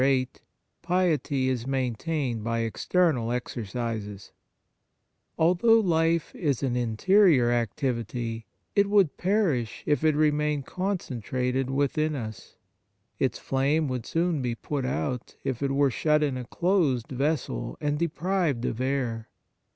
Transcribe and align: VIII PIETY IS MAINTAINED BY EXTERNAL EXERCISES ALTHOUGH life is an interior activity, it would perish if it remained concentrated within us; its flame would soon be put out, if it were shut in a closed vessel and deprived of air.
VIII 0.01 0.29
PIETY 0.81 1.47
IS 1.49 1.67
MAINTAINED 1.67 2.43
BY 2.43 2.59
EXTERNAL 2.61 3.31
EXERCISES 3.33 4.31
ALTHOUGH 5.37 5.81
life 5.85 6.33
is 6.33 6.63
an 6.63 6.75
interior 6.75 7.51
activity, 7.51 8.47
it 8.75 8.89
would 8.89 9.15
perish 9.17 9.83
if 9.85 10.03
it 10.03 10.15
remained 10.15 10.65
concentrated 10.65 11.69
within 11.69 12.15
us; 12.15 12.55
its 13.19 13.37
flame 13.37 13.87
would 13.89 14.07
soon 14.07 14.41
be 14.41 14.55
put 14.55 14.85
out, 14.87 15.35
if 15.43 15.61
it 15.61 15.69
were 15.69 15.91
shut 15.91 16.23
in 16.23 16.35
a 16.35 16.45
closed 16.45 17.09
vessel 17.09 17.77
and 17.79 17.99
deprived 17.99 18.65
of 18.65 18.81
air. 18.81 19.29